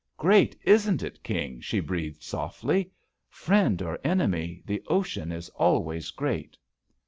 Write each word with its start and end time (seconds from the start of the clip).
"Great, 0.17 0.55
isn't 0.63 1.03
it. 1.03 1.21
King?" 1.21 1.59
she 1.61 1.79
breathed 1.79 2.23
softly. 2.23 2.89
"Friend 3.29 3.79
or 3.83 3.99
enemy, 4.03 4.63
the 4.65 4.81
ocean 4.89 5.31
is 5.31 5.47
always 5.49 6.09
great." 6.09 6.57